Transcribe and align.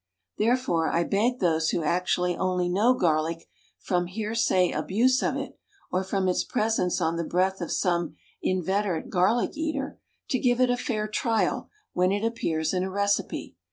Therefore 0.39 0.89
I 0.91 1.03
beg 1.03 1.37
those 1.37 1.69
who 1.69 1.83
actually 1.83 2.35
only 2.35 2.67
know 2.69 2.95
garlic 2.95 3.47
from 3.77 4.07
hearsay 4.07 4.71
abuse 4.71 5.21
of 5.21 5.35
it, 5.35 5.59
or 5.91 6.03
from 6.03 6.27
its 6.27 6.43
presence 6.43 6.99
on 6.99 7.17
the 7.17 7.23
breath 7.23 7.61
of 7.61 7.71
some 7.71 8.15
inveterate 8.41 9.11
garlic 9.11 9.55
eater, 9.55 9.99
to 10.31 10.39
give 10.39 10.59
it 10.59 10.71
a 10.71 10.75
fair 10.75 11.07
trial 11.07 11.69
when 11.93 12.11
it 12.11 12.25
appears 12.25 12.73
in 12.73 12.81
a 12.81 12.89
recipe. 12.89 13.55